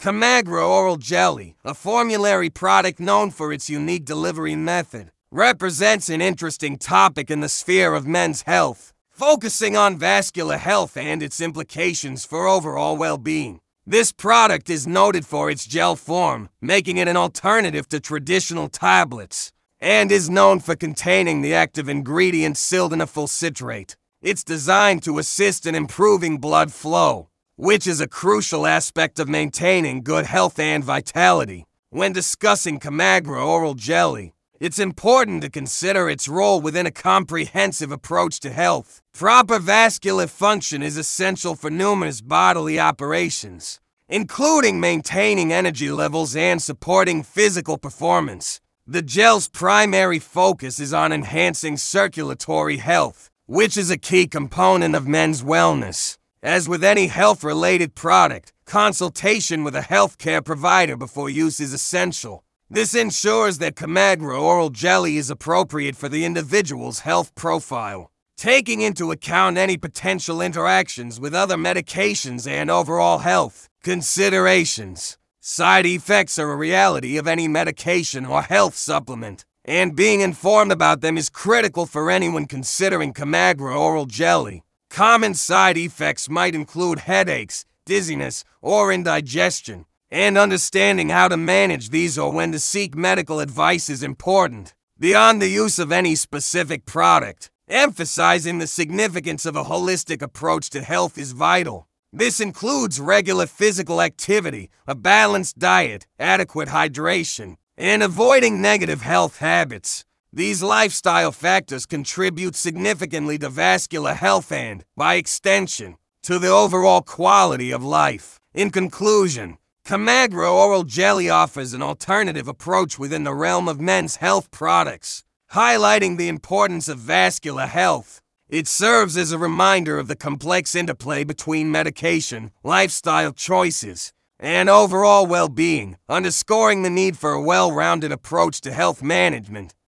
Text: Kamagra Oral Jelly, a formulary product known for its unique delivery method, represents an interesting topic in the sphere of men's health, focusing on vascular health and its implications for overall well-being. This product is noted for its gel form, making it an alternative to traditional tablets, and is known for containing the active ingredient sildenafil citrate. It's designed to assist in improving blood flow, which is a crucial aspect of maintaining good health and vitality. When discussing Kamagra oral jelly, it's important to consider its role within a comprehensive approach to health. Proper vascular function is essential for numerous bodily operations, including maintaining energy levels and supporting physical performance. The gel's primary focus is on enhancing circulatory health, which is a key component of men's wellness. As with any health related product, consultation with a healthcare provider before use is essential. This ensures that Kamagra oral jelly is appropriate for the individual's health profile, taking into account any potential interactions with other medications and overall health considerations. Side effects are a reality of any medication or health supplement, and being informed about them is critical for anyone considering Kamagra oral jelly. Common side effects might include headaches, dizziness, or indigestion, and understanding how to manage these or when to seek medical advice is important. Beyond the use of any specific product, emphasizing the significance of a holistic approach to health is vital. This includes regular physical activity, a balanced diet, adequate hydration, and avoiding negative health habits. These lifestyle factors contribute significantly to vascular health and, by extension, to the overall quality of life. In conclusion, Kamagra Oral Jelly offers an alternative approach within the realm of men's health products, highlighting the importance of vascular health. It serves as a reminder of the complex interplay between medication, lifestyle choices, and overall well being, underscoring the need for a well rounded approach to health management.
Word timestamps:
Kamagra 0.00 0.66
Oral 0.66 0.96
Jelly, 0.96 1.56
a 1.62 1.74
formulary 1.74 2.48
product 2.48 3.00
known 3.00 3.30
for 3.30 3.52
its 3.52 3.68
unique 3.68 4.06
delivery 4.06 4.56
method, 4.56 5.10
represents 5.30 6.08
an 6.08 6.22
interesting 6.22 6.78
topic 6.78 7.30
in 7.30 7.40
the 7.40 7.50
sphere 7.50 7.92
of 7.92 8.06
men's 8.06 8.42
health, 8.42 8.94
focusing 9.10 9.76
on 9.76 9.98
vascular 9.98 10.56
health 10.56 10.96
and 10.96 11.22
its 11.22 11.38
implications 11.38 12.24
for 12.24 12.48
overall 12.48 12.96
well-being. 12.96 13.60
This 13.86 14.10
product 14.10 14.70
is 14.70 14.86
noted 14.86 15.26
for 15.26 15.50
its 15.50 15.66
gel 15.66 15.96
form, 15.96 16.48
making 16.62 16.96
it 16.96 17.06
an 17.06 17.18
alternative 17.18 17.86
to 17.90 18.00
traditional 18.00 18.70
tablets, 18.70 19.52
and 19.80 20.10
is 20.10 20.30
known 20.30 20.60
for 20.60 20.76
containing 20.76 21.42
the 21.42 21.52
active 21.52 21.90
ingredient 21.90 22.56
sildenafil 22.56 23.28
citrate. 23.28 23.98
It's 24.22 24.44
designed 24.44 25.02
to 25.02 25.18
assist 25.18 25.66
in 25.66 25.74
improving 25.74 26.38
blood 26.38 26.72
flow, 26.72 27.29
which 27.60 27.86
is 27.86 28.00
a 28.00 28.08
crucial 28.08 28.66
aspect 28.66 29.18
of 29.18 29.28
maintaining 29.28 30.00
good 30.00 30.24
health 30.24 30.58
and 30.58 30.82
vitality. 30.82 31.66
When 31.90 32.10
discussing 32.10 32.80
Kamagra 32.80 33.46
oral 33.46 33.74
jelly, 33.74 34.32
it's 34.58 34.78
important 34.78 35.42
to 35.42 35.50
consider 35.50 36.08
its 36.08 36.26
role 36.26 36.62
within 36.62 36.86
a 36.86 36.90
comprehensive 36.90 37.92
approach 37.92 38.40
to 38.40 38.50
health. 38.50 39.02
Proper 39.12 39.58
vascular 39.58 40.26
function 40.26 40.82
is 40.82 40.96
essential 40.96 41.54
for 41.54 41.68
numerous 41.68 42.22
bodily 42.22 42.80
operations, 42.80 43.78
including 44.08 44.80
maintaining 44.80 45.52
energy 45.52 45.90
levels 45.90 46.34
and 46.34 46.62
supporting 46.62 47.22
physical 47.22 47.76
performance. 47.76 48.62
The 48.86 49.02
gel's 49.02 49.48
primary 49.48 50.18
focus 50.18 50.80
is 50.80 50.94
on 50.94 51.12
enhancing 51.12 51.76
circulatory 51.76 52.78
health, 52.78 53.28
which 53.44 53.76
is 53.76 53.90
a 53.90 53.98
key 53.98 54.26
component 54.26 54.94
of 54.94 55.06
men's 55.06 55.42
wellness. 55.42 56.16
As 56.42 56.66
with 56.66 56.82
any 56.82 57.08
health 57.08 57.44
related 57.44 57.94
product, 57.94 58.54
consultation 58.64 59.62
with 59.62 59.76
a 59.76 59.82
healthcare 59.82 60.42
provider 60.42 60.96
before 60.96 61.28
use 61.28 61.60
is 61.60 61.74
essential. 61.74 62.44
This 62.70 62.94
ensures 62.94 63.58
that 63.58 63.74
Kamagra 63.74 64.40
oral 64.40 64.70
jelly 64.70 65.18
is 65.18 65.28
appropriate 65.28 65.96
for 65.96 66.08
the 66.08 66.24
individual's 66.24 67.00
health 67.00 67.34
profile, 67.34 68.10
taking 68.38 68.80
into 68.80 69.12
account 69.12 69.58
any 69.58 69.76
potential 69.76 70.40
interactions 70.40 71.20
with 71.20 71.34
other 71.34 71.56
medications 71.56 72.48
and 72.48 72.70
overall 72.70 73.18
health 73.18 73.68
considerations. 73.82 75.18
Side 75.40 75.84
effects 75.84 76.38
are 76.38 76.52
a 76.52 76.56
reality 76.56 77.18
of 77.18 77.26
any 77.26 77.48
medication 77.48 78.24
or 78.24 78.40
health 78.40 78.76
supplement, 78.76 79.44
and 79.66 79.94
being 79.94 80.22
informed 80.22 80.72
about 80.72 81.02
them 81.02 81.18
is 81.18 81.28
critical 81.28 81.84
for 81.84 82.10
anyone 82.10 82.46
considering 82.46 83.12
Kamagra 83.12 83.78
oral 83.78 84.06
jelly. 84.06 84.62
Common 84.90 85.34
side 85.34 85.78
effects 85.78 86.28
might 86.28 86.52
include 86.52 86.98
headaches, 86.98 87.64
dizziness, 87.86 88.44
or 88.60 88.92
indigestion, 88.92 89.86
and 90.10 90.36
understanding 90.36 91.10
how 91.10 91.28
to 91.28 91.36
manage 91.36 91.90
these 91.90 92.18
or 92.18 92.32
when 92.32 92.50
to 92.50 92.58
seek 92.58 92.96
medical 92.96 93.38
advice 93.38 93.88
is 93.88 94.02
important. 94.02 94.74
Beyond 94.98 95.40
the 95.40 95.48
use 95.48 95.78
of 95.78 95.92
any 95.92 96.16
specific 96.16 96.86
product, 96.86 97.50
emphasizing 97.68 98.58
the 98.58 98.66
significance 98.66 99.46
of 99.46 99.54
a 99.54 99.64
holistic 99.64 100.22
approach 100.22 100.70
to 100.70 100.82
health 100.82 101.16
is 101.16 101.32
vital. 101.32 101.86
This 102.12 102.40
includes 102.40 103.00
regular 103.00 103.46
physical 103.46 104.02
activity, 104.02 104.70
a 104.88 104.96
balanced 104.96 105.60
diet, 105.60 106.08
adequate 106.18 106.68
hydration, 106.68 107.54
and 107.76 108.02
avoiding 108.02 108.60
negative 108.60 109.02
health 109.02 109.38
habits. 109.38 110.04
These 110.32 110.62
lifestyle 110.62 111.32
factors 111.32 111.86
contribute 111.86 112.54
significantly 112.54 113.36
to 113.38 113.48
vascular 113.48 114.14
health 114.14 114.52
and, 114.52 114.84
by 114.96 115.14
extension, 115.14 115.96
to 116.22 116.38
the 116.38 116.50
overall 116.50 117.02
quality 117.02 117.72
of 117.72 117.82
life. 117.82 118.38
In 118.54 118.70
conclusion, 118.70 119.58
Kamagra 119.84 120.48
Oral 120.52 120.84
Jelly 120.84 121.28
offers 121.28 121.74
an 121.74 121.82
alternative 121.82 122.46
approach 122.46 122.96
within 122.96 123.24
the 123.24 123.34
realm 123.34 123.66
of 123.66 123.80
men's 123.80 124.16
health 124.16 124.52
products, 124.52 125.24
highlighting 125.52 126.16
the 126.16 126.28
importance 126.28 126.86
of 126.86 126.98
vascular 126.98 127.66
health. 127.66 128.20
It 128.48 128.68
serves 128.68 129.16
as 129.16 129.32
a 129.32 129.38
reminder 129.38 129.98
of 129.98 130.06
the 130.06 130.14
complex 130.14 130.76
interplay 130.76 131.24
between 131.24 131.72
medication, 131.72 132.52
lifestyle 132.62 133.32
choices, 133.32 134.12
and 134.38 134.70
overall 134.70 135.26
well 135.26 135.48
being, 135.48 135.96
underscoring 136.08 136.84
the 136.84 136.90
need 136.90 137.18
for 137.18 137.32
a 137.32 137.42
well 137.42 137.72
rounded 137.72 138.12
approach 138.12 138.60
to 138.60 138.72
health 138.72 139.02
management. 139.02 139.74